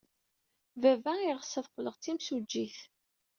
[0.81, 2.77] Baba yeɣs ad qqleɣ d timsujjit.